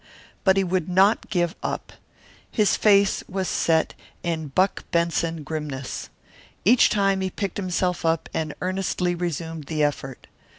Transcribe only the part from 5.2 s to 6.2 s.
grimness.